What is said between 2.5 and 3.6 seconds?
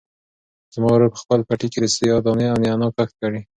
او نعناع کښت کړی.